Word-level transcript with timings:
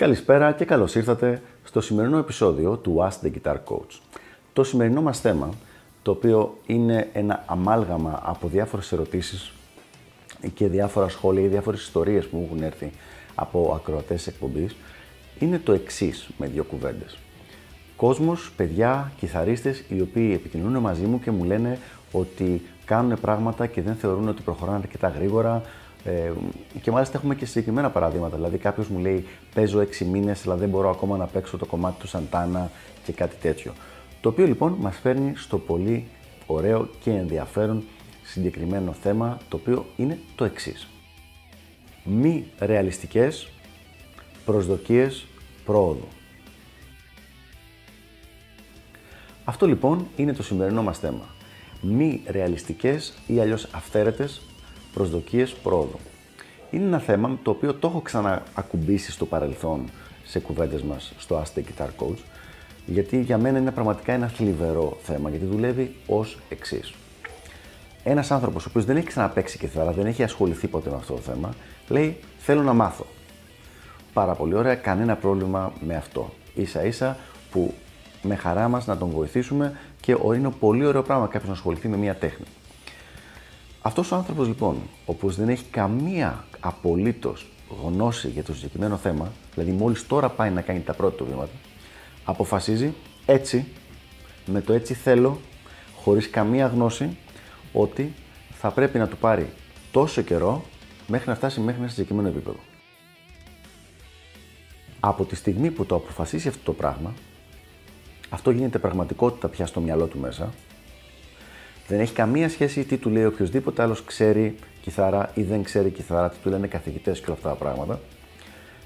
Καλησπέρα 0.00 0.52
και 0.52 0.64
καλώς 0.64 0.94
ήρθατε 0.94 1.42
στο 1.64 1.80
σημερινό 1.80 2.18
επεισόδιο 2.18 2.76
του 2.76 3.08
Ask 3.08 3.26
the 3.26 3.30
Guitar 3.30 3.54
Coach. 3.54 4.00
Το 4.52 4.64
σημερινό 4.64 5.02
μας 5.02 5.20
θέμα, 5.20 5.50
το 6.02 6.10
οποίο 6.10 6.58
είναι 6.66 7.08
ένα 7.12 7.44
αμάλγαμα 7.46 8.20
από 8.24 8.48
διάφορες 8.48 8.92
ερωτήσεις 8.92 9.52
και 10.54 10.66
διάφορα 10.66 11.08
σχόλια 11.08 11.44
ή 11.44 11.46
διάφορες 11.46 11.80
ιστορίες 11.80 12.26
που 12.26 12.36
μου 12.36 12.48
έχουν 12.50 12.62
έρθει 12.62 12.90
από 13.34 13.72
ακροατές 13.76 14.26
εκπομπής, 14.26 14.76
είναι 15.38 15.58
το 15.58 15.72
εξής 15.72 16.28
με 16.38 16.46
δύο 16.46 16.64
κουβέντες. 16.64 17.18
Κόσμος, 17.96 18.52
παιδιά, 18.56 19.12
κιθαρίστες 19.18 19.84
οι 19.88 20.00
οποίοι 20.00 20.30
επικοινωνούν 20.34 20.82
μαζί 20.82 21.04
μου 21.04 21.20
και 21.20 21.30
μου 21.30 21.44
λένε 21.44 21.78
ότι 22.12 22.62
κάνουν 22.84 23.20
πράγματα 23.20 23.66
και 23.66 23.82
δεν 23.82 23.94
θεωρούν 23.94 24.28
ότι 24.28 24.42
προχωράνε 24.42 24.78
αρκετά 24.78 25.08
γρήγορα, 25.08 25.62
ε, 26.04 26.32
και 26.82 26.90
μάλιστα 26.90 27.16
έχουμε 27.18 27.34
και 27.34 27.46
συγκεκριμένα 27.46 27.90
παραδείγματα. 27.90 28.36
Δηλαδή, 28.36 28.58
κάποιος 28.58 28.88
μου 28.88 28.98
λέει: 28.98 29.26
Παίζω 29.54 29.78
6 29.80 30.04
μήνες, 30.04 30.46
αλλά 30.46 30.56
δεν 30.56 30.68
μπορώ 30.68 30.90
ακόμα 30.90 31.16
να 31.16 31.26
παίξω 31.26 31.58
το 31.58 31.66
κομμάτι 31.66 32.00
του 32.00 32.06
Σαντάνα 32.06 32.70
και 33.04 33.12
κάτι 33.12 33.36
τέτοιο. 33.40 33.72
Το 34.20 34.28
οποίο 34.28 34.46
λοιπόν 34.46 34.76
μας 34.80 34.96
φέρνει 34.96 35.32
στο 35.36 35.58
πολύ 35.58 36.06
ωραίο 36.46 36.88
και 37.00 37.10
ενδιαφέρον 37.10 37.84
συγκεκριμένο 38.22 38.92
θέμα, 38.92 39.38
το 39.48 39.56
οποίο 39.56 39.86
είναι 39.96 40.18
το 40.34 40.44
εξής. 40.44 40.88
Μη 42.04 42.46
ρεαλιστικές 42.58 43.48
προσδοκίες 44.44 45.26
πρόοδου. 45.64 46.08
Αυτό 49.44 49.66
λοιπόν 49.66 50.06
είναι 50.16 50.32
το 50.32 50.42
σημερινό 50.42 50.82
μας 50.82 50.98
θέμα. 50.98 51.34
Μη 51.80 52.22
ρεαλιστικές 52.26 53.14
ή 53.26 53.40
αλλιώς 53.40 53.68
αυθαίρετες 53.72 54.40
προσδοκίες 54.94 55.52
πρόοδου. 55.52 55.98
Είναι 56.70 56.84
ένα 56.84 56.98
θέμα 56.98 57.38
το 57.42 57.50
οποίο 57.50 57.74
το 57.74 57.88
έχω 57.88 58.00
ξαναακουμπήσει 58.00 59.10
στο 59.10 59.26
παρελθόν 59.26 59.84
σε 60.24 60.38
κουβέντες 60.40 60.82
μας 60.82 61.12
στο 61.18 61.42
Ask 61.42 61.58
the 61.58 61.62
Guitar 61.62 61.86
Coach, 61.86 62.18
γιατί 62.86 63.20
για 63.20 63.38
μένα 63.38 63.58
είναι 63.58 63.70
πραγματικά 63.70 64.12
ένα 64.12 64.28
θλιβερό 64.28 64.98
θέμα, 65.02 65.30
γιατί 65.30 65.44
δουλεύει 65.44 65.94
ως 66.06 66.38
εξής. 66.48 66.94
Ένας 68.04 68.30
άνθρωπος 68.30 68.64
ο 68.64 68.66
οποίος 68.68 68.84
δεν 68.84 68.96
έχει 68.96 69.06
ξαναπέξει 69.06 69.58
κιθάρα, 69.58 69.92
δεν 69.92 70.06
έχει 70.06 70.22
ασχοληθεί 70.22 70.66
ποτέ 70.66 70.90
με 70.90 70.96
αυτό 70.96 71.12
το 71.14 71.20
θέμα, 71.20 71.54
λέει: 71.88 72.16
Θέλω 72.38 72.62
να 72.62 72.72
μάθω. 72.72 73.06
Πάρα 74.12 74.34
πολύ 74.34 74.54
ωραία, 74.54 74.74
κανένα 74.74 75.16
πρόβλημα 75.16 75.72
με 75.80 75.96
αυτό. 75.96 76.32
σα 76.64 76.82
ίσα 76.82 77.16
που 77.50 77.74
με 78.22 78.34
χαρά 78.34 78.68
μας 78.68 78.86
να 78.86 78.96
τον 78.96 79.10
βοηθήσουμε 79.10 79.78
και 80.00 80.16
είναι 80.34 80.50
πολύ 80.50 80.86
ωραίο 80.86 81.02
πράγμα 81.02 81.24
κάποιος 81.24 81.46
να 81.46 81.52
ασχοληθεί 81.52 81.88
με 81.88 81.96
μια 81.96 82.14
τέχνη. 82.14 82.46
Αυτός 83.82 84.12
ο 84.12 84.16
άνθρωπος 84.16 84.46
λοιπόν, 84.46 84.76
όπω 85.06 85.28
δεν 85.28 85.48
έχει 85.48 85.64
καμία 85.64 86.44
απολύτως 86.60 87.46
γνώση 87.82 88.28
για 88.28 88.42
το 88.42 88.54
συγκεκριμένο 88.54 88.96
θέμα, 88.96 89.32
δηλαδή 89.54 89.70
μόλις 89.70 90.06
τώρα 90.06 90.28
πάει 90.28 90.50
να 90.50 90.60
κάνει 90.60 90.80
τα 90.80 90.94
πρώτα 90.94 91.16
του 91.16 91.24
βήματα, 91.24 91.52
αποφασίζει 92.24 92.94
έτσι, 93.26 93.66
με 94.46 94.60
το 94.60 94.72
έτσι 94.72 94.94
θέλω, 94.94 95.40
χωρίς 95.96 96.30
καμία 96.30 96.66
γνώση, 96.66 97.16
ότι 97.72 98.14
θα 98.50 98.70
πρέπει 98.70 98.98
να 98.98 99.08
του 99.08 99.16
πάρει 99.16 99.52
τόσο 99.90 100.22
καιρό 100.22 100.64
μέχρι 101.06 101.28
να 101.28 101.34
φτάσει 101.34 101.60
μέχρι 101.60 101.80
ένα 101.80 101.90
συγκεκριμένο 101.90 102.28
επίπεδο. 102.28 102.58
Από 105.00 105.24
τη 105.24 105.36
στιγμή 105.36 105.70
που 105.70 105.86
το 105.86 105.94
αποφασίσει 105.94 106.48
αυτό 106.48 106.62
το 106.64 106.72
πράγμα, 106.72 107.14
αυτό 108.28 108.50
γίνεται 108.50 108.78
πραγματικότητα 108.78 109.48
πια 109.48 109.66
στο 109.66 109.80
μυαλό 109.80 110.06
του 110.06 110.18
μέσα 110.18 110.52
δεν 111.90 112.00
έχει 112.00 112.12
καμία 112.12 112.48
σχέση 112.48 112.84
τι 112.84 112.96
του 112.96 113.10
λέει 113.10 113.24
οποιοδήποτε 113.24 113.82
άλλος 113.82 114.04
ξέρει 114.04 114.54
κιθάρα 114.82 115.30
ή 115.34 115.42
δεν 115.42 115.62
ξέρει 115.62 115.90
κιθάρα, 115.90 116.30
τι 116.30 116.36
του 116.42 116.48
λένε 116.48 116.66
καθηγητές 116.66 117.18
και 117.18 117.24
όλα 117.26 117.34
αυτά 117.34 117.48
τα 117.48 117.54
πράγματα. 117.54 118.00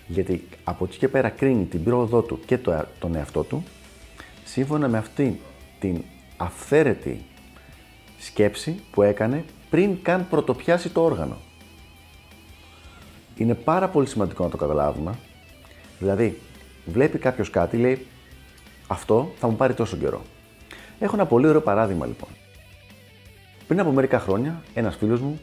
Γιατί 0.06 0.48
από 0.65 0.84
εκεί 0.84 0.98
και 0.98 1.09
πέρα 1.09 1.28
κρίνει 1.28 1.64
την 1.64 1.84
πρόοδό 1.84 2.22
του 2.22 2.41
και 2.47 2.59
το, 2.59 2.84
τον 2.98 3.14
εαυτό 3.14 3.43
του 3.43 3.64
σύμφωνα 4.44 4.88
με 4.88 4.98
αυτή 4.98 5.41
την 5.81 6.03
αυθαίρετη 6.37 7.25
σκέψη 8.19 8.81
που 8.91 9.03
έκανε 9.03 9.44
πριν 9.70 10.03
καν 10.03 10.26
πρωτοπιάσει 10.28 10.88
το 10.88 11.04
όργανο. 11.04 11.37
Είναι 13.37 13.54
πάρα 13.54 13.88
πολύ 13.88 14.06
σημαντικό 14.06 14.44
να 14.44 14.50
το 14.50 14.56
καταλάβουμε. 14.56 15.14
Δηλαδή, 15.98 16.41
βλέπει 16.84 17.19
κάποιος 17.19 17.50
κάτι, 17.50 17.76
λέει 17.76 18.06
αυτό 18.87 19.32
θα 19.38 19.48
μου 19.48 19.56
πάρει 19.56 19.75
τόσο 19.75 19.97
καιρό. 19.97 20.22
Έχω 20.98 21.14
ένα 21.14 21.26
πολύ 21.26 21.47
ωραίο 21.47 21.60
παράδειγμα 21.60 22.06
λοιπόν. 22.06 22.28
Πριν 23.66 23.80
από 23.80 23.91
μερικά 23.91 24.19
χρόνια, 24.19 24.62
ένας 24.75 24.97
φίλος 24.97 25.20
μου 25.20 25.41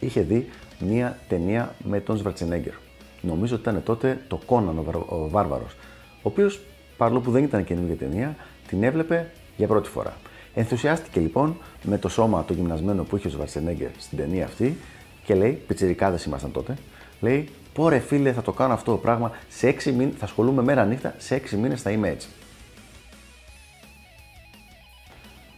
είχε 0.00 0.20
δει 0.20 0.48
μία 0.78 1.18
ταινία 1.28 1.74
με 1.84 2.00
τον 2.00 2.16
Σβαρτσενέγκερ. 2.16 2.72
Νομίζω 3.20 3.54
ότι 3.54 3.68
ήταν 3.68 3.82
τότε 3.84 4.20
το 4.28 4.40
Κόναν 4.46 4.78
ο 5.08 5.28
Βάρβαρος, 5.28 5.72
ο 6.16 6.20
οποίος 6.22 6.60
παρόλο 6.96 7.20
που 7.20 7.30
δεν 7.30 7.44
ήταν 7.44 7.64
καινούργια 7.64 7.96
ταινία, 7.96 8.36
την 8.66 8.82
έβλεπε 8.82 9.30
για 9.56 9.66
πρώτη 9.66 9.88
φορά. 9.88 10.16
Ενθουσιάστηκε 10.54 11.20
λοιπόν 11.20 11.56
με 11.82 11.98
το 11.98 12.08
σώμα 12.08 12.44
το 12.44 12.52
γυμνασμένο 12.52 13.02
που 13.02 13.16
είχε 13.16 13.26
ο 13.26 13.30
Σβαρτσενέγκερ 13.30 13.90
στην 13.98 14.18
ταινία 14.18 14.44
αυτή 14.44 14.76
και 15.24 15.34
λέει: 15.34 15.62
Πιτσιρικάδες 15.66 16.24
ήμασταν 16.24 16.52
τότε. 16.52 16.76
Λέει: 17.20 17.48
Πόρε 17.72 17.98
φίλε, 17.98 18.32
θα 18.32 18.42
το 18.42 18.52
κάνω 18.52 18.72
αυτό 18.72 18.90
το 18.90 18.96
πράγμα. 18.96 19.32
Σε 19.48 19.68
έξι 19.68 19.92
μήνες 19.92 20.14
θα 20.18 20.24
ασχολούμαι 20.24 20.62
μέρα 20.62 20.84
νύχτα, 20.84 21.14
σε 21.18 21.34
έξι 21.34 21.56
μήνες 21.56 21.82
θα 21.82 21.90
είμαι 21.90 22.08
έτσι. 22.08 22.28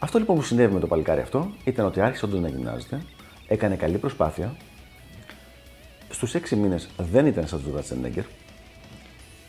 Αυτό 0.06 0.19
λοιπόν 0.19 0.37
που 0.37 0.43
συνέβη 0.43 0.75
με 0.75 0.81
το 0.81 0.87
παλικάρι 0.87 1.21
αυτό 1.21 1.50
ήταν 1.65 1.87
ότι 1.87 2.00
άρχισε 2.00 2.25
όντως 2.25 2.41
να 2.41 2.49
γυμνάζεται, 2.49 3.03
έκανε 3.47 3.77
καλή 3.77 3.99
προσπάθεια. 3.99 4.56
Στους 6.11 6.34
6 6.34 6.56
μήνες 6.56 6.89
δεν 6.97 7.27
ήταν 7.27 7.47
σαν 7.47 7.62
τους 7.62 7.75
Ρατσενέγκερ, 7.75 8.25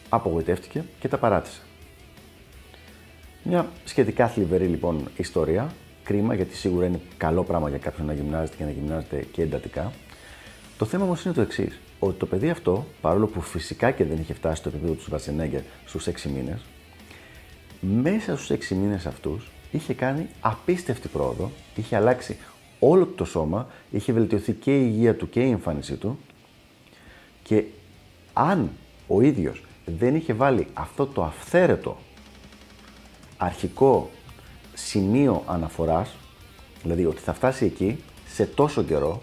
απογοητεύτηκε 0.10 0.84
και 1.00 1.08
τα 1.08 1.18
παράτησε. 1.18 1.62
Μια 3.44 3.70
σχετικά 3.86 4.28
θλιβερή 4.28 4.66
λοιπόν 4.66 5.08
ιστορία. 5.18 5.72
Κρίμα 6.04 6.34
γιατί 6.34 6.56
σίγουρα 6.56 6.86
είναι 6.86 7.02
καλό 7.18 7.44
πράγμα 7.44 7.70
για 7.70 7.78
κάποιον 7.78 8.08
να 8.08 8.14
γυμνάζεται 8.14 8.58
και 8.58 8.64
να 8.64 8.72
γυμνάζεται 8.72 9.26
και 9.32 9.42
εντατικά. 9.42 9.92
Το 10.78 10.86
θέμα 10.86 11.04
όμως 11.04 11.26
είναι 11.26 11.34
το 11.34 11.42
εξής: 11.42 11.80
Ότι 12.00 12.20
το 12.20 12.26
παιδί 12.26 12.50
αυτό, 12.50 12.86
παρόλο 13.02 13.28
που 13.28 13.42
φυσικά 13.42 13.92
και 13.92 14.04
δεν 14.06 14.18
είχε 14.18 14.34
φτάσει 14.34 14.56
στο 14.56 14.70
επίπεδο 14.70 14.94
του 14.94 15.02
Σβατσενέγκερ 15.02 15.62
στους 15.86 16.08
6 16.08 16.30
μήνες, 16.30 16.62
μέσα 17.80 18.38
στους 18.38 18.50
6 18.50 18.76
μήνες 18.76 19.06
αυτούς 19.06 19.52
είχε 19.72 19.94
κάνει 19.94 20.28
απίστευτη 20.42 21.08
πρόοδο, 21.08 21.52
είχε 21.76 21.96
αλλάξει 21.96 22.38
όλο 22.80 23.06
το 23.06 23.26
σώμα, 23.26 23.68
είχε 23.92 24.14
βελτιωθεί 24.14 24.54
και 24.54 24.78
η 24.78 24.92
υγεία 24.94 25.16
του 25.16 25.30
και 25.30 25.40
η 25.40 25.50
εμφάνισή 25.50 25.96
του 25.96 26.20
και 27.44 27.64
αν 28.34 28.70
ο 29.08 29.22
ίδιος 29.22 29.64
δεν 29.86 30.16
είχε 30.16 30.34
βάλει 30.34 30.68
αυτό 30.74 31.06
το 31.06 31.24
αυθαίρετο 31.24 31.98
αρχικό 33.38 34.10
σημείο 34.74 35.44
αναφοράς, 35.48 36.16
δηλαδή 36.82 37.06
ότι 37.06 37.22
θα 37.22 37.34
φτάσει 37.34 37.66
εκεί 37.66 38.04
σε 38.28 38.46
τόσο 38.46 38.84
καιρό, 38.84 39.22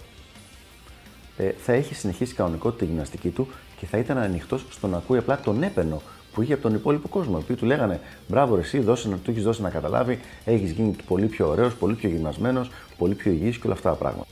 ε, 1.36 1.50
θα 1.50 1.72
έχει 1.72 1.94
συνεχίσει 1.94 2.34
κανονικότητα 2.34 2.84
τη 2.84 2.90
γυμναστική 2.90 3.28
του 3.28 3.48
και 3.76 3.86
θα 3.86 3.98
ήταν 3.98 4.18
ανοιχτός 4.18 4.66
στο 4.70 4.86
να 4.86 4.96
ακούει 4.96 5.18
απλά 5.18 5.40
τον 5.40 5.62
έπαινο 5.62 6.02
που 6.34 6.42
είχε 6.42 6.52
από 6.52 6.62
τον 6.62 6.74
υπόλοιπο 6.74 7.08
κόσμο. 7.08 7.36
Οι 7.38 7.42
οποίοι 7.42 7.56
του 7.56 7.66
λέγανε 7.66 8.00
Μπράβο, 8.28 8.56
εσύ 8.56 8.78
δώσε, 8.78 9.08
του 9.08 9.30
έχεις 9.30 9.42
δώσει 9.42 9.62
να 9.62 9.70
καταλάβει, 9.70 10.20
έχεις 10.44 10.70
γίνει 10.70 10.96
πολύ 11.06 11.26
πιο 11.26 11.48
ωραίος, 11.48 11.74
πολύ 11.74 11.94
πιο 11.94 12.08
γυμνασμένος, 12.08 12.70
πολύ 12.98 13.14
πιο 13.14 13.32
υγιής 13.32 13.56
και 13.56 13.62
όλα 13.64 13.74
αυτά 13.74 13.90
τα 13.90 13.96
πράγματα. 13.96 14.26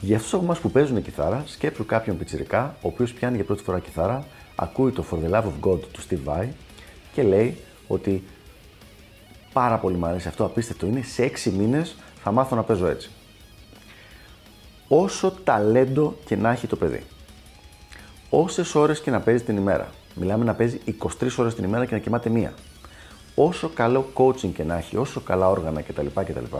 Για 0.00 0.16
αυτούς 0.16 0.34
από 0.34 0.44
εμάς 0.44 0.58
που 0.58 0.70
παίζουν 0.70 1.02
κιθάρα, 1.02 1.42
σκέψου 1.46 1.86
κάποιον 1.86 2.18
πιτσυρικά, 2.18 2.76
ο 2.82 2.88
οποίος 2.88 3.12
πιάνει 3.12 3.36
για 3.36 3.44
πρώτη 3.44 3.62
φορά 3.62 3.78
κιθάρα, 3.78 4.26
ακούει 4.56 4.90
το 4.90 5.04
For 5.10 5.16
the 5.16 5.34
Love 5.34 5.44
of 5.44 5.68
God 5.70 5.80
του 5.92 6.00
Steve 6.08 6.30
Vai 6.30 6.46
και 7.12 7.22
λέει 7.22 7.56
ότι 7.86 8.24
πάρα 9.52 9.78
πολύ 9.78 9.96
μου 9.96 10.06
αρέσει 10.06 10.28
αυτό, 10.28 10.44
απίστευτο 10.44 10.86
είναι, 10.86 11.02
σε 11.02 11.32
6 11.44 11.50
μήνες 11.50 11.96
θα 12.22 12.32
μάθω 12.32 12.56
να 12.56 12.62
παίζω 12.62 12.86
έτσι. 12.86 13.10
Όσο 14.88 15.34
ταλέντο 15.44 16.16
και 16.24 16.36
να 16.36 16.50
έχει 16.50 16.66
το 16.66 16.76
παιδί, 16.76 17.02
όσες 18.30 18.74
ώρες 18.74 19.00
και 19.00 19.10
να 19.10 19.20
παίζει 19.20 19.44
την 19.44 19.56
ημέρα, 19.56 19.90
Μιλάμε 20.20 20.44
να 20.44 20.54
παίζει 20.54 20.80
23 21.20 21.28
ώρες 21.36 21.54
την 21.54 21.64
ημέρα 21.64 21.84
και 21.84 21.94
να 21.94 22.00
κοιμάται 22.00 22.28
μία. 22.28 22.54
Όσο 23.34 23.68
καλό 23.68 24.10
coaching 24.14 24.50
και 24.54 24.64
να 24.64 24.76
έχει, 24.76 24.96
όσο 24.96 25.20
καλά 25.20 25.48
όργανα 25.48 25.82
κτλ. 25.82 26.06
κτλ 26.14 26.56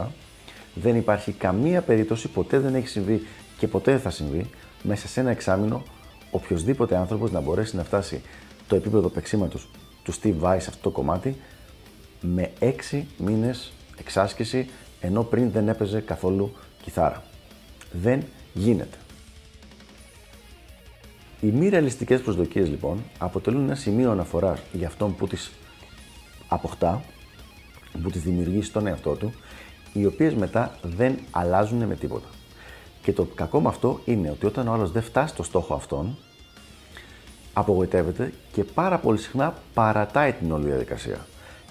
δεν 0.74 0.96
υπάρχει 0.96 1.32
καμία 1.32 1.80
περίπτωση, 1.80 2.28
ποτέ 2.28 2.58
δεν 2.58 2.74
έχει 2.74 2.88
συμβεί 2.88 3.26
και 3.58 3.68
ποτέ 3.68 3.90
δεν 3.90 4.00
θα 4.00 4.10
συμβεί, 4.10 4.50
μέσα 4.82 5.08
σε 5.08 5.20
ένα 5.20 5.30
εξάμεινο 5.30 5.82
οποιοδήποτε 6.30 6.96
άνθρωπος 6.96 7.30
να 7.30 7.40
μπορέσει 7.40 7.76
να 7.76 7.84
φτάσει 7.84 8.22
το 8.66 8.76
επίπεδο 8.76 9.08
παίξήματος 9.08 9.68
του 10.02 10.14
Steve 10.14 10.40
Vai 10.42 10.56
σε 10.58 10.70
αυτό 10.70 10.82
το 10.82 10.90
κομμάτι 10.90 11.36
με 12.20 12.50
6 12.60 13.02
μήνες 13.16 13.72
εξάσκηση 13.98 14.68
ενώ 15.00 15.22
πριν 15.22 15.50
δεν 15.50 15.68
έπαιζε 15.68 16.00
καθόλου 16.00 16.52
κιθάρα. 16.82 17.22
Δεν 17.92 18.22
γίνεται. 18.54 18.96
Οι 21.40 21.46
μη 21.46 21.68
ρεαλιστικές 21.68 22.20
προσδοκίες 22.20 22.68
λοιπόν 22.68 23.02
αποτελούν 23.18 23.64
ένα 23.64 23.74
σημείο 23.74 24.10
αναφοράς 24.10 24.60
για 24.72 24.86
αυτόν 24.86 25.16
που 25.16 25.26
τις 25.26 25.50
αποκτά, 26.48 27.02
που 28.02 28.10
τις 28.10 28.22
δημιουργεί 28.22 28.62
στον 28.62 28.86
εαυτό 28.86 29.14
του, 29.14 29.32
οι 29.92 30.06
οποίες 30.06 30.34
μετά 30.34 30.78
δεν 30.82 31.18
αλλάζουν 31.30 31.84
με 31.84 31.94
τίποτα. 31.94 32.28
Και 33.02 33.12
το 33.12 33.24
κακό 33.34 33.60
με 33.60 33.68
αυτό 33.68 34.00
είναι 34.04 34.30
ότι 34.30 34.46
όταν 34.46 34.68
ο 34.68 34.72
άλλος 34.72 34.90
δεν 34.92 35.02
φτάσει 35.02 35.34
στο 35.34 35.42
στόχο 35.42 35.74
αυτόν, 35.74 36.16
απογοητεύεται 37.52 38.32
και 38.52 38.64
πάρα 38.64 38.98
πολύ 38.98 39.18
συχνά 39.18 39.54
παρατάει 39.74 40.32
την 40.32 40.52
όλη 40.52 40.64
διαδικασία. 40.64 41.26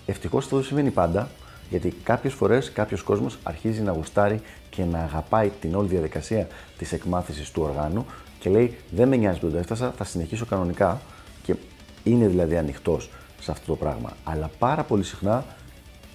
Ευτυχώς 0.06 0.44
αυτό 0.44 0.56
δεν 0.56 0.65
συμβαίνει 0.65 0.89
πάντα, 0.89 1.30
γιατί 1.69 1.89
κάποιες 2.04 2.33
φορές 2.33 2.71
κάποιος 2.71 3.01
κόσμος 3.01 3.38
αρχίζει 3.44 3.81
να 3.81 3.92
γουστάρει 3.92 4.42
και 4.69 4.83
να 4.83 5.00
αγαπάει 5.00 5.51
την 5.62 5.75
όλη 5.75 5.88
διαδικασία 5.88 6.48
της 6.77 6.92
εκμάθησης 6.92 7.51
του 7.51 7.62
οργάνου 7.62 8.06
και 8.39 8.50
λέει: 8.50 8.77
Δεν 8.92 9.07
με 9.07 9.16
νοιάζει 9.16 9.39
που 9.39 9.50
δεν 9.50 9.60
έφτασα, 9.60 9.94
θα 9.98 10.04
συνεχίσω 10.04 10.45
κανονικά 10.45 11.01
και 11.44 11.56
είναι 12.04 12.27
δηλαδή 12.27 12.57
ανοιχτός 12.57 13.10
σε 13.39 13.51
αυτό 13.51 13.66
το 13.66 13.75
πράγμα. 13.75 14.12
Αλλά 14.24 14.50
πάρα 14.60 14.83
πολύ 14.83 15.04
συχνά 15.04 15.45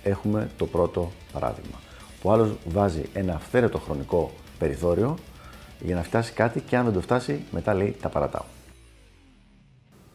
έχουμε 0.03 0.51
το 0.56 0.67
πρώτο 0.67 1.11
παράδειγμα. 1.33 1.79
Ο 2.23 2.33
άλλος 2.33 2.50
βάζει 2.65 3.03
ένα 3.12 3.35
αυθαίρετο 3.35 3.79
χρονικό 3.79 4.31
περιθώριο 4.59 5.17
για 5.81 5.95
να 5.95 6.03
φτάσει 6.03 6.33
κάτι 6.33 6.61
και 6.61 6.77
αν 6.77 6.85
δεν 6.85 6.93
το 6.93 7.00
φτάσει, 7.00 7.41
μετά 7.50 7.75
λέει 7.75 7.97
τα 8.00 8.09
παρατάω. 8.09 8.45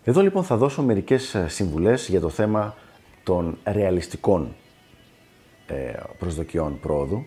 Εδώ 0.04 0.22
λοιπόν 0.22 0.44
θα 0.44 0.58
δώσω 0.58 0.82
μερικές 0.82 1.36
ε, 1.36 1.48
συμβουλές 1.48 2.08
για 2.08 2.20
το 2.20 2.30
θέμα 2.30 2.76
των 3.24 3.58
ρεαλιστικών 3.64 4.44
ε, 4.44 4.69
προσδοκιών 6.18 6.80
πρόοδου 6.80 7.26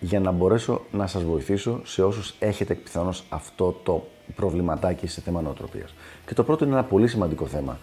για 0.00 0.20
να 0.20 0.30
μπορέσω 0.30 0.84
να 0.92 1.06
σας 1.06 1.22
βοηθήσω 1.22 1.80
σε 1.84 2.02
όσους 2.02 2.34
έχετε 2.38 2.74
πιθανώς 2.74 3.24
αυτό 3.28 3.80
το 3.82 4.06
προβληματάκι 4.34 5.06
σε 5.06 5.20
θέμα 5.20 5.42
νοοτροπίας. 5.42 5.94
Και 6.26 6.34
το 6.34 6.44
πρώτο 6.44 6.64
είναι 6.64 6.74
ένα 6.74 6.84
πολύ 6.84 7.08
σημαντικό 7.08 7.46
θέμα, 7.46 7.78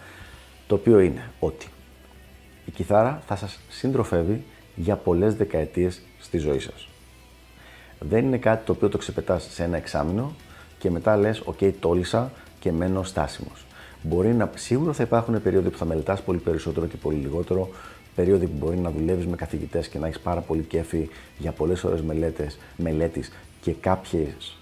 το 0.66 0.74
οποίο 0.74 0.98
είναι 0.98 1.30
ότι 1.40 1.66
η 2.66 2.70
κιθάρα 2.70 3.22
θα 3.26 3.36
σας 3.36 3.60
συντροφεύει 3.68 4.44
για 4.74 4.96
πολλές 4.96 5.34
δεκαετίες 5.34 6.02
στη 6.20 6.38
ζωή 6.38 6.58
σας. 6.58 6.88
Δεν 7.98 8.24
είναι 8.24 8.38
κάτι 8.38 8.64
το 8.64 8.72
οποίο 8.72 8.88
το 8.88 8.98
ξεπετάς 8.98 9.48
σε 9.50 9.64
ένα 9.64 9.76
εξάμεινο 9.76 10.32
και 10.78 10.90
μετά 10.90 11.16
λες 11.16 11.40
«ΟΚ, 11.40 11.56
okay, 11.60 11.72
τόλισα 11.80 12.32
και 12.60 12.72
μένω 12.72 13.02
στάσιμος». 13.02 13.66
Μπορεί 14.02 14.34
να, 14.34 14.50
σίγουρα 14.54 14.92
θα 14.92 15.02
υπάρχουν 15.02 15.42
περίοδοι 15.42 15.70
που 15.70 15.78
θα 15.78 15.84
μελετάς 15.84 16.22
πολύ 16.22 16.38
περισσότερο 16.38 16.86
και 16.86 16.96
πολύ 16.96 17.16
λιγότερο, 17.16 17.68
περίοδοι 18.14 18.46
που 18.46 18.56
μπορεί 18.58 18.76
να 18.76 18.90
δουλεύεις 18.90 19.26
με 19.26 19.36
καθηγητές 19.36 19.88
και 19.88 19.98
να 19.98 20.06
έχεις 20.06 20.20
πάρα 20.20 20.40
πολύ 20.40 20.62
κέφι 20.62 21.08
για 21.38 21.52
πολλές 21.52 21.84
ώρες 21.84 22.02
μελέτης 22.76 23.30
και 23.60 23.72
κάποιες 23.72 24.56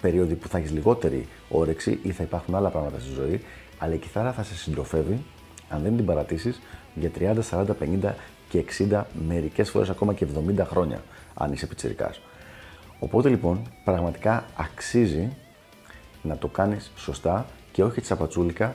περίοδοι 0.00 0.34
που 0.34 0.48
θα 0.48 0.58
έχεις 0.58 0.70
λιγότερη 0.70 1.28
όρεξη 1.48 1.98
ή 2.02 2.10
θα 2.10 2.22
υπάρχουν 2.22 2.54
άλλα 2.54 2.68
πράγματα 2.68 2.98
στη 2.98 3.12
ζωή, 3.12 3.40
αλλά 3.78 3.94
η 3.94 3.98
κιθάρα 3.98 4.32
θα 4.32 4.42
σε 4.42 4.54
συντροφεύει, 4.54 5.24
αν 5.68 5.82
δεν 5.82 5.96
την 5.96 6.04
παρατήσεις, 6.04 6.60
για 6.94 7.10
30, 7.18 7.42
40, 7.50 7.64
50 8.02 8.14
και 8.48 8.58
60, 8.58 9.02
μερικές 9.28 9.70
φορές 9.70 9.90
ακόμα 9.90 10.14
και 10.14 10.26
70 10.58 10.64
χρόνια, 10.64 11.02
αν 11.34 11.52
είσαι 11.52 11.66
πιτσιρικάς. 11.66 12.20
Οπότε 12.98 13.28
λοιπόν, 13.28 13.62
πραγματικά 13.84 14.44
αξίζει 14.56 15.36
να 16.22 16.36
το 16.36 16.48
κάνεις 16.48 16.90
σωστά 16.96 17.46
και 17.72 17.84
όχι 17.84 18.00
τσαπατσούλικα, 18.00 18.74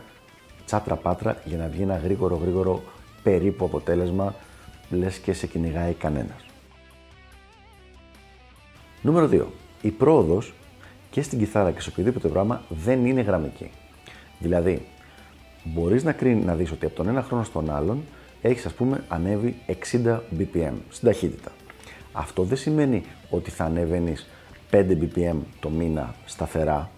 τσάτρα 0.65 0.95
πάτρα 0.95 1.41
για 1.45 1.57
να 1.57 1.67
βγει 1.67 1.81
ένα 1.81 1.97
γρήγορο 1.97 2.35
γρήγορο 2.35 2.83
περίπου 3.23 3.65
αποτέλεσμα, 3.65 4.35
λες 4.89 5.17
και 5.17 5.33
σε 5.33 5.47
κυνηγάει 5.47 5.93
κανένας. 5.93 6.45
Νούμερο 9.01 9.27
2. 9.27 9.45
Η 9.81 9.89
πρόοδος 9.89 10.53
και 11.11 11.21
στην 11.21 11.39
κιθάρα 11.39 11.71
και 11.71 11.81
σε 11.81 11.89
οποιοδήποτε 11.89 12.27
πράγμα 12.27 12.61
δεν 12.69 13.05
είναι 13.05 13.21
γραμμική. 13.21 13.71
Δηλαδή, 14.39 14.85
μπορείς 15.63 16.03
να, 16.03 16.11
κρίνει, 16.11 16.43
να 16.43 16.55
δεις 16.55 16.71
ότι 16.71 16.85
από 16.85 16.95
τον 16.95 17.07
ένα 17.07 17.21
χρόνο 17.21 17.43
στον 17.43 17.69
άλλον 17.69 18.03
έχεις 18.41 18.65
ας 18.65 18.73
πούμε 18.73 19.03
ανέβει 19.07 19.55
60 19.67 20.19
BPM 20.39 20.73
στην 20.89 21.07
ταχύτητα. 21.07 21.51
Αυτό 22.11 22.43
δεν 22.43 22.57
σημαίνει 22.57 23.03
ότι 23.29 23.51
θα 23.51 23.63
ανέβαινες 23.63 24.27
5 24.71 24.97
BPM 25.01 25.35
το 25.59 25.69
μήνα 25.69 26.15
σταθερά, 26.25 26.89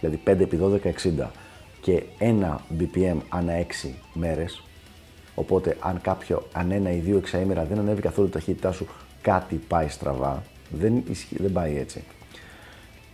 δηλαδή 0.00 0.20
5 0.26 0.40
επί 0.40 0.58
12 0.62 0.92
60 1.22 1.30
και 1.80 2.02
1 2.18 2.56
BPM 2.78 3.16
ανά 3.28 3.52
6 3.52 3.88
μέρες, 4.12 4.62
Οπότε, 5.40 5.76
αν 5.80 6.00
κάποιο, 6.00 6.46
αν 6.52 6.70
ένα 6.70 6.92
ή 6.92 6.98
δύο 6.98 7.16
εξαήμερα 7.16 7.64
δεν 7.64 7.78
ανέβει 7.78 8.00
καθόλου 8.00 8.26
η 8.28 8.30
ταχύτητά 8.30 8.72
σου, 8.72 8.86
κάτι 9.22 9.54
πάει 9.68 9.88
στραβά. 9.88 10.42
Δεν, 10.70 11.02
δεν 11.30 11.52
πάει 11.52 11.76
έτσι. 11.76 12.04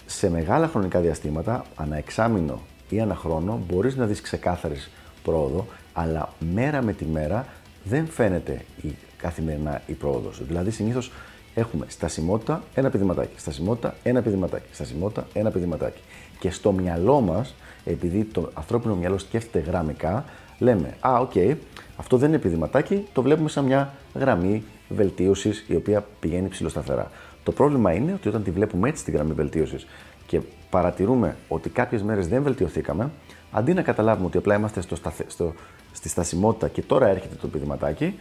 Σε 0.07 0.31
μεγάλα 0.31 0.69
χρονικά 0.69 1.01
διαστήματα, 1.01 1.65
ανά 1.77 1.97
εξάμηνο 1.97 2.61
ή 2.89 3.01
ανά 3.01 3.15
χρόνο, 3.15 3.61
μπορείς 3.67 3.97
να 3.97 4.07
δεις 4.07 4.21
ξεκάθαρης 4.21 4.91
πρόοδο, 5.23 5.67
αλλά 5.93 6.33
μέρα 6.53 6.83
με 6.83 6.93
τη 6.93 7.05
μέρα 7.05 7.47
δεν 7.85 8.07
φαίνεται 8.07 8.65
η 8.83 8.95
καθημερινά 9.17 9.83
η 9.87 9.93
πρόοδος. 9.93 10.47
Δηλαδή, 10.47 10.71
συνήθως 10.71 11.13
έχουμε 11.55 11.87
στασιμότητα, 11.89 12.63
ένα 12.75 12.91
πηδηματάκι, 12.91 13.41
στασιμότητα, 13.41 13.95
ένα 14.03 14.23
πηδηματάκι, 14.23 14.69
στασιμότητα, 14.73 15.27
ένα 15.33 15.51
πηδηματάκι. 15.51 16.01
Και 16.39 16.51
στο 16.51 16.73
μυαλό 16.73 17.21
μας, 17.21 17.55
επειδή 17.85 18.25
το 18.25 18.51
ανθρώπινο 18.55 18.95
μυαλό 18.95 19.19
σκέφτεται 19.19 19.71
γραμμικά, 19.71 20.25
λέμε, 20.59 20.97
α, 21.01 21.19
ok, 21.19 21.31
okay, 21.35 21.55
αυτό 21.97 22.17
δεν 22.17 22.29
είναι 22.29 22.37
πηδηματάκι, 22.37 23.07
το 23.13 23.23
βλέπουμε 23.23 23.49
σαν 23.49 23.65
μια 23.65 23.95
γραμμή 24.15 24.65
βελτίωσης 24.89 25.65
η 25.69 25.75
οποία 25.77 26.07
πηγαίνει 26.21 26.49
ψιλοσταθερά. 26.49 27.11
Το 27.43 27.53
πρόβλημα 27.53 27.93
είναι 27.93 28.13
ότι 28.13 28.29
όταν 28.29 28.43
τη 28.43 28.51
βλέπουμε 28.51 28.89
έτσι 28.89 29.05
τη 29.05 29.11
γραμμή 29.11 29.33
βελτίωσης 29.33 29.87
και 30.27 30.41
παρατηρούμε 30.71 31.37
ότι 31.49 31.69
κάποιες 31.69 32.03
μέρες 32.03 32.29
δεν 32.29 32.43
βελτιωθήκαμε, 32.43 33.11
αντί 33.51 33.75
να 33.75 33.83
καταλάβουμε 33.83 34.27
ότι 34.27 34.39
απλά 34.39 34.55
είμαστε 34.55 34.81
στο 34.81 34.97
στο... 35.27 35.55
στη 35.93 36.09
στασιμότητα 36.09 36.69
και 36.69 36.83
τώρα 36.83 37.07
έρχεται 37.07 37.35
το 37.35 37.47
πηδηματάκι, 37.47 38.19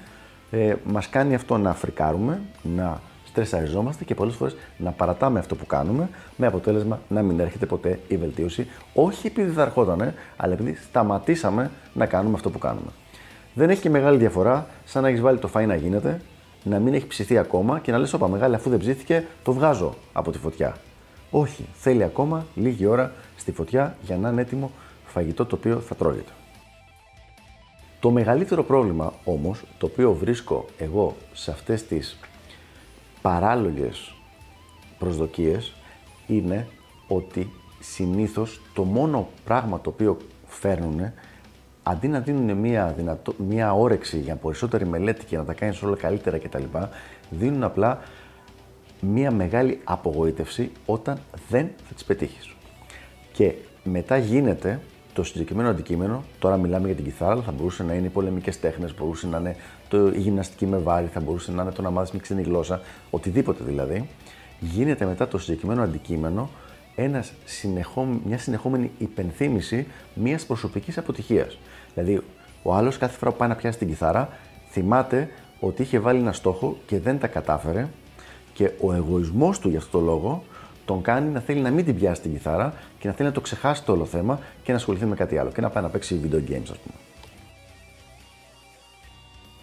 ε, 0.52 0.76
μας 0.84 1.10
κάνει 1.10 1.36
αυτό 1.36 1.58
να 1.58 1.74
φρικάρουμε, 1.74 2.42
να 2.76 3.02
στρεσαριζόμαστε 3.36 4.04
και 4.04 4.16
πολλές 4.16 4.36
φορές 4.36 4.56
να 4.78 4.92
παρατάμε 4.92 5.40
αυτό 5.40 5.56
που 5.56 5.66
κάνουμε, 5.66 6.10
με 6.36 6.48
αποτέλεσμα 6.48 7.00
να 7.08 7.22
μην 7.22 7.40
έρχεται 7.40 7.66
ποτέ 7.66 8.00
η 8.08 8.18
βελτίωση, 8.18 8.68
όχι 8.94 9.28
επειδή 9.28 9.52
θα 9.52 9.62
ερχόταν, 9.62 10.14
αλλά 10.38 10.54
επειδή 10.54 10.76
σταματήσαμε 10.90 11.72
να 11.94 12.06
κάνουμε 12.06 12.36
αυτό 12.36 12.50
που 12.50 12.60
κάνουμε. 12.60 12.88
Δεν 13.54 13.70
έχει 13.70 13.82
και 13.82 13.90
μεγάλη 13.90 14.18
διαφορά 14.18 14.68
σαν 14.86 15.02
να 15.02 15.08
έχεις 15.08 15.22
βάλει 15.22 15.38
το 15.38 15.48
φάι 15.48 15.66
να 15.66 15.76
γίνεται, 15.76 16.22
να 16.64 16.80
μην 16.80 16.94
έχει 16.94 17.08
ψηθεί 17.08 17.38
ακόμα 17.38 17.80
και 17.80 17.92
να 17.92 17.98
λες: 17.98 18.14
Όπα, 18.14 18.28
μεγάλη, 18.28 18.56
αφού 18.56 18.70
δεν 18.70 18.80
ψήθηκε, 18.80 19.26
το 19.44 19.54
βγάζω 19.54 19.96
από 20.14 20.31
τη 20.31 20.38
φωτιά. 20.38 20.76
Όχι, 21.31 21.66
θέλει 21.74 22.04
ακόμα 22.04 22.46
λίγη 22.56 22.86
ώρα 22.86 23.12
στη 23.36 23.52
φωτιά 23.52 23.96
για 24.02 24.18
να 24.18 24.30
είναι 24.30 24.42
έτοιμο 24.42 24.72
φαγητό 25.06 25.46
το 25.46 25.56
οποίο 25.56 25.80
θα 25.80 25.96
τρώγεται. 25.96 26.31
Το 28.00 28.12
μεγαλύτερο 28.12 28.64
πρόβλημα 28.64 29.14
όμως, 29.24 29.64
το 29.78 29.86
οποίο 29.86 30.14
βρίσκω 30.14 30.66
εγώ 30.78 31.16
σε 31.34 31.52
αυτές 31.52 31.86
τις 31.86 32.18
παράλογες 33.26 34.16
προσδοκίες, 35.00 35.74
είναι 36.28 36.68
ότι 37.08 37.52
συνήθως 37.80 38.62
το 38.74 38.84
μόνο 38.84 39.28
πράγμα 39.46 39.82
το 39.82 39.90
οποίο 39.90 40.18
φέρνουν 40.48 41.12
αντί 41.84 42.08
να 42.08 42.20
δίνουν 42.20 42.58
μια, 42.58 42.94
δυνατό, 42.98 43.34
μια 43.38 43.74
όρεξη 43.74 44.20
για 44.20 44.36
περισσότερη 44.36 44.86
μελέτη 44.86 45.26
και 45.26 45.38
να 45.38 45.44
τα 45.46 45.54
κάνεις 45.54 45.82
όλα 45.82 45.96
καλύτερα 45.96 46.38
κτλ., 46.38 46.64
δίνουν 47.30 47.64
απλά 47.64 48.00
μια 49.00 49.32
μεγάλη 49.32 49.82
απογοήτευση 49.84 50.72
όταν 50.86 51.20
δεν 51.50 51.70
θα 51.88 51.94
τις 51.94 52.04
πετύχεις. 52.04 52.56
Και 53.34 53.54
μετά 53.84 54.18
γίνεται 54.18 54.80
το 55.16 55.24
συγκεκριμένο 55.24 55.69
αντικείμενο, 55.69 56.24
τώρα 56.40 56.57
μιλάμε 56.57 56.86
για 56.86 56.95
την 56.95 57.06
κιθάρα, 57.06 57.31
αλλά 57.31 57.42
θα 57.42 57.52
μπορούσε 57.52 57.84
να 57.84 57.94
είναι 57.94 58.06
οι 58.06 58.10
πολεμικές 58.10 58.60
τέχνες, 58.60 58.95
μπορούσε 58.95 59.28
να 59.28 59.38
είναι 59.38 59.56
το, 59.88 60.07
η 60.07 60.19
γυμναστική 60.19 60.66
με 60.66 60.78
βάρη, 60.78 61.07
θα 61.07 61.19
μπορούσε 61.19 61.52
να 61.52 61.62
είναι 61.62 61.72
το 61.72 61.81
να 61.81 61.90
μάθεις 61.90 62.12
μια 62.12 62.22
ξένη 62.22 62.42
γλώσσα, 62.42 62.81
οτιδήποτε 63.10 63.64
δηλαδή. 63.64 64.10
Γίνεται 64.60 65.06
μετά 65.06 65.28
το 65.28 65.38
συγκεκριμένο 65.38 65.81
αντικείμενο 65.81 66.50
ένας 66.95 67.34
συνεχό, 67.45 68.07
μια 68.26 68.38
συνεχόμενη 68.38 68.92
υπενθύμηση 68.98 69.88
μιας 70.14 70.45
προσωπικής 70.45 70.98
αποτυχίας. 70.98 71.57
Δηλαδή, 71.94 72.22
ο 72.64 72.74
άλλος 72.74 72.98
κάθε 72.98 73.18
φορά 73.18 73.31
που 73.31 73.38
πάει 73.38 73.50
να 73.50 73.56
πιάσει 73.56 73.78
την 73.78 73.88
κιθάρα, 73.88 74.30
θυμάται 74.72 75.30
ότι 75.60 75.81
είχε 75.81 76.00
βάλει 76.00 76.19
ένα 76.19 76.34
στόχο 76.34 76.78
και 76.86 77.00
δεν 77.00 77.19
τα 77.19 77.28
κατάφερε 77.28 77.88
και 78.54 78.72
ο 78.81 78.94
εγωισμός 78.94 79.60
του 79.60 79.69
για 79.69 79.78
αυτό 79.78 80.00
το 80.00 80.06
λόγο 80.06 80.44
τον 80.85 81.01
κάνει 81.01 81.30
να 81.30 81.39
θέλει 81.39 81.59
να 81.59 81.69
μην 81.69 81.85
την 81.85 81.95
πιάσει 81.95 82.21
την 82.21 82.31
κιθάρα 82.31 82.73
και 82.99 83.07
να 83.07 83.13
θέλει 83.13 83.27
να 83.27 83.33
το 83.33 83.42
ξεχάσει 83.42 83.83
το 83.83 83.92
όλο 83.92 84.06
θέμα 84.06 84.39
και 84.63 84.71
να 84.71 84.77
ασχοληθεί 84.77 85.06
με 85.06 85.15
κάτι 85.15 85.37
άλλο 85.37 85.51
και 85.51 85.61
να 85.61 85.69
πάει 85.69 85.83
να 85.83 85.89
παίξει 85.89 86.19
video 86.23 86.51
games, 86.51 86.69
ας 86.71 86.77
πούμε. 86.77 86.95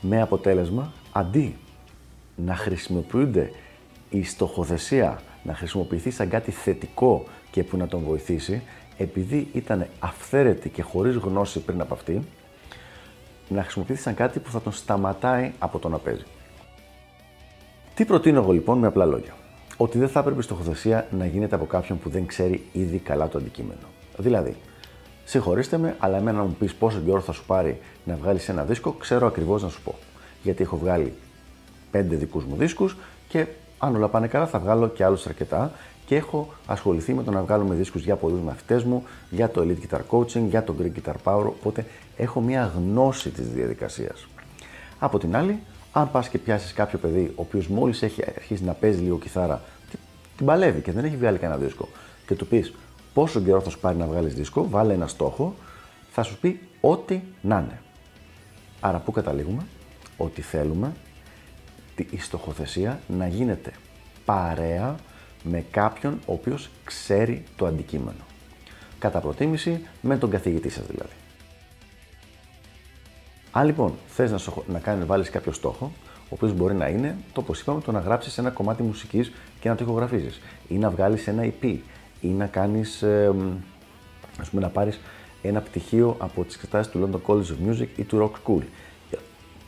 Με 0.00 0.22
αποτέλεσμα, 0.22 0.92
αντί 1.12 1.56
να 2.36 2.54
χρησιμοποιούνται 2.54 3.50
η 4.10 4.24
στοχοθεσία 4.24 5.20
να 5.42 5.54
χρησιμοποιηθεί 5.54 6.10
σαν 6.10 6.28
κάτι 6.28 6.50
θετικό 6.50 7.24
και 7.50 7.64
που 7.64 7.76
να 7.76 7.86
τον 7.86 8.02
βοηθήσει, 8.02 8.62
επειδή 8.96 9.48
ήταν 9.52 9.86
αυθαίρετη 9.98 10.68
και 10.68 10.82
χωρίς 10.82 11.16
γνώση 11.16 11.60
πριν 11.60 11.80
από 11.80 11.94
αυτή, 11.94 12.22
να 13.48 13.62
χρησιμοποιηθεί 13.62 14.00
σαν 14.00 14.14
κάτι 14.14 14.38
που 14.38 14.50
θα 14.50 14.60
τον 14.60 14.72
σταματάει 14.72 15.52
από 15.58 15.78
το 15.78 15.88
να 15.88 15.98
παίζει. 15.98 16.24
Τι 17.94 18.04
προτείνω 18.04 18.40
εγώ 18.40 18.52
λοιπόν 18.52 18.78
με 18.78 18.86
απλά 18.86 19.04
λόγια; 19.04 19.34
Ότι 19.76 19.98
δεν 19.98 20.08
θα 20.08 20.20
έπρεπε 20.20 20.38
η 20.38 20.42
στοχοθεσία 20.42 21.06
να 21.10 21.26
γίνεται 21.26 21.54
από 21.54 21.64
κάποιον 21.64 21.98
που 21.98 22.08
δεν 22.08 22.26
ξέρει 22.26 22.62
ήδη 22.72 22.98
καλά 22.98 23.28
το 23.28 23.38
αντικείμενο. 23.38 23.80
Δηλαδή, 24.16 24.56
συγχωρήστε 25.24 25.78
με, 25.78 25.96
αλλά 25.98 26.16
εμένα 26.16 26.38
να 26.38 26.44
μου 26.44 26.56
πεις 26.58 26.74
πόσο 26.74 26.98
καιρό 26.98 27.20
θα 27.20 27.32
σου 27.32 27.44
πάρει 27.46 27.80
να 28.04 28.16
βγάλεις 28.16 28.48
ένα 28.48 28.64
δίσκο, 28.64 28.92
ξέρω 28.92 29.26
ακριβώς 29.26 29.62
να 29.62 29.68
σου 29.68 29.82
πω. 29.82 29.94
Γιατί 30.42 30.62
έχω 30.62 30.76
βγάλει 30.76 31.12
πέντε 31.90 32.16
δικούς 32.16 32.44
μου 32.44 32.56
δίσκους 32.56 32.96
και 33.28 33.46
Αν 33.78 33.96
όλα 33.96 34.08
πάνε 34.08 34.26
καλά, 34.26 34.46
θα 34.46 34.58
βγάλω 34.58 34.88
και 34.88 35.04
άλλους 35.04 35.26
αρκετά 35.26 35.72
και 36.06 36.16
έχω 36.16 36.54
ασχοληθεί 36.66 37.14
με 37.14 37.22
το 37.22 37.30
να 37.30 37.42
βγάλουμε 37.42 37.74
δίσκους 37.74 38.02
για 38.02 38.16
πολλούς 38.16 38.40
μαθητές 38.40 38.84
μου, 38.84 39.04
για 39.30 39.50
το 39.50 39.62
Elite 39.62 39.94
Guitar 39.94 40.00
Coaching, 40.10 40.42
για 40.48 40.64
το 40.64 40.74
Greek 40.80 40.92
Guitar 40.98 41.14
Power, 41.24 41.44
οπότε 41.44 41.86
έχω 42.16 42.40
μια 42.40 42.72
γνώση 42.76 43.30
της 43.30 43.48
διαδικασίας. 43.48 44.26
Από 44.98 45.18
την 45.18 45.36
άλλη, 45.36 45.58
αν 45.92 46.10
πας 46.10 46.28
και 46.28 46.38
πιάσεις 46.38 46.72
κάποιο 46.72 46.98
παιδί, 46.98 47.26
ο 47.28 47.40
οποίος 47.42 47.68
μόλις 47.68 48.02
έχει 48.02 48.22
αρχίσει 48.36 48.64
να 48.64 48.72
παίζει 48.72 49.00
λίγο 49.02 49.18
κιθάρα, 49.18 49.62
την 50.36 50.46
παλεύει 50.46 50.80
και 50.80 50.92
δεν 50.92 51.04
έχει 51.04 51.16
βγάλει 51.16 51.38
κανένα 51.38 51.60
δίσκο 51.60 51.88
και 52.26 52.34
του 52.34 52.46
πεις 52.46 52.72
πόσο 53.14 53.40
καιρό 53.40 53.60
θα 53.60 53.70
σου 53.70 53.78
πάρει 53.78 53.96
να 53.96 54.06
βγάλεις 54.06 54.34
δίσκο, 54.34 54.68
βάλε 54.68 54.92
ένα 54.92 55.06
στόχο, 55.06 55.54
θα 56.10 56.22
σου 56.22 56.38
πει 56.38 56.60
ό,τι 56.80 57.20
να 57.40 57.58
είναι. 57.58 57.80
Άρα 58.80 58.98
πού 58.98 59.12
καταλήγουμε, 59.12 59.66
ότι 60.16 60.42
θέλουμε 60.42 60.92
η 62.10 62.18
στοχοθεσία 62.20 63.00
να 63.08 63.26
γίνεται 63.26 63.72
παρέα 64.24 64.96
με 65.42 65.64
κάποιον 65.70 66.18
ο 66.26 66.32
οποίος 66.32 66.70
ξέρει 66.84 67.44
το 67.56 67.66
αντικείμενο. 67.66 68.24
Κατά 68.98 69.20
προτίμηση 69.20 69.80
με 70.00 70.18
τον 70.18 70.30
καθηγητή 70.30 70.68
σας 70.68 70.86
δηλαδή. 70.86 71.12
Αν 73.52 73.66
λοιπόν 73.66 73.94
θες 74.06 74.30
να, 74.30 74.38
να 74.66 74.78
κάνεις, 74.78 75.06
βάλεις 75.06 75.30
κάποιο 75.30 75.52
στόχο, 75.52 75.92
ο 76.04 76.28
οποίος 76.28 76.52
μπορεί 76.52 76.74
να 76.74 76.88
είναι, 76.88 77.16
το 77.32 77.40
όπως 77.40 77.60
είπαμε, 77.60 77.80
το 77.80 77.92
να 77.92 78.00
γράψεις 78.00 78.38
ένα 78.38 78.50
κομμάτι 78.50 78.82
μουσικής 78.82 79.32
και 79.60 79.68
να 79.68 79.74
το 79.74 79.84
ηχογραφήσεις 79.84 80.40
ή 80.68 80.74
να 80.74 80.90
βγάλεις 80.90 81.26
ένα 81.26 81.42
EP 81.42 81.76
ή 82.20 82.28
να 82.28 82.46
κάνεις, 82.46 83.02
ε, 83.02 83.34
ας 84.40 84.50
πούμε, 84.50 84.62
να 84.62 84.68
πάρεις 84.68 85.00
ένα 85.42 85.60
πτυχίο 85.60 86.16
από 86.18 86.44
τις 86.44 86.54
εξετάσεις 86.54 86.92
του 86.92 87.08
London 87.10 87.30
College 87.30 87.38
of 87.38 87.70
Music 87.70 87.86
ή 87.96 88.02
του 88.02 88.18
Rock 88.18 88.50
School. 88.50 88.62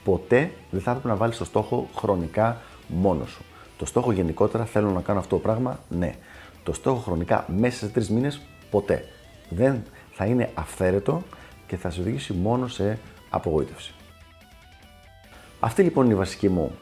Ποτέ 0.04 0.50
δεν 0.70 0.80
θα 0.80 0.90
έπρεπε 0.90 1.08
να 1.08 1.16
βάλεις 1.16 1.36
το 1.36 1.44
στόχο 1.44 1.88
χρονικά 1.96 2.60
μόνος 2.86 3.30
σου. 3.30 3.42
Το 3.78 3.86
στόχο 3.86 4.12
γενικότερα 4.12 4.64
θέλω 4.64 4.90
να 4.90 5.00
κάνω 5.00 5.18
αυτό 5.18 5.36
το 5.36 5.42
πράγμα, 5.42 5.78
ναι. 5.88 6.14
Το 6.62 6.72
στόχο 6.72 7.00
χρονικά 7.00 7.44
μέσα 7.56 7.76
σε 7.76 7.88
τρεις 7.88 8.10
μήνες, 8.10 8.40
ποτέ. 8.70 9.04
Δεν 9.48 9.82
θα 10.12 10.24
είναι 10.24 10.50
αυθαίρετο 10.54 11.22
και 11.66 11.76
θα 11.76 11.90
σε 11.90 12.00
οδηγήσει 12.00 12.32
μόνο 12.32 12.68
σε 12.68 12.98
απογοήτευση. 13.34 13.94
Αυτή 15.60 15.82
λοιπόν 15.82 16.04
είναι 16.04 16.14
η 16.14 16.16
βασική 16.16 16.48
μου 16.48 16.72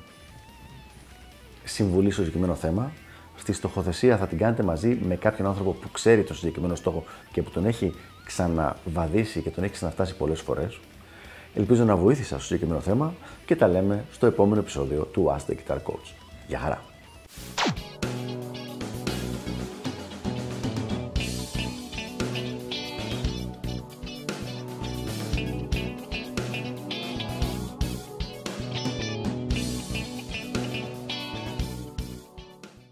συμβουλή 1.65 2.11
στο 2.11 2.21
συγκεκριμένο 2.21 2.55
θέμα. 2.55 2.93
Στη 3.37 3.53
στοχοθεσία 3.53 4.17
θα 4.17 4.27
την 4.27 4.39
κάνετε 4.39 4.63
μαζί 4.63 4.99
με 5.03 5.17
κάποιον 5.17 5.49
άνθρωπο 5.49 5.71
που 5.73 5.91
ξέρει 5.91 6.23
το 6.23 6.35
συγκεκριμένο 6.35 6.75
στόχο 6.75 7.05
και 7.33 7.43
που 7.43 7.51
τον 7.51 7.67
έχει 7.67 7.95
ξαναβαδίσει 8.25 9.41
και 9.41 9.51
τον 9.51 9.65
έχει 9.65 9.73
ξαναφτάσει 9.73 10.17
πολλές 10.17 10.41
φορές. 10.41 10.81
Ελπίζω 11.55 11.85
να 11.85 11.97
βοήθησα 11.97 12.35
στο 12.35 12.45
συγκεκριμένο 12.45 12.81
θέμα 12.81 13.15
και 13.47 13.57
τα 13.57 13.69
λέμε 13.69 14.05
στο 14.13 14.27
επόμενο 14.27 14.61
επεισόδιο 14.61 15.03
του 15.03 15.37
Ask 15.37 15.51
the 15.51 15.55
Guitar 15.55 15.77
Coach. 15.77 16.15
Γεια 16.47 16.59
χαρά! 16.59 16.92